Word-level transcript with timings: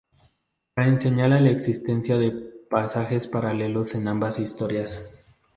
Price 0.73 0.99
señala 1.01 1.39
la 1.39 1.51
existencia 1.51 2.17
de 2.17 2.31
pasajes 2.31 3.27
paralelos 3.27 3.93
en 3.93 4.07
ambas 4.07 4.39
historias. 4.39 5.15